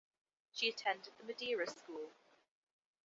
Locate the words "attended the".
0.67-1.23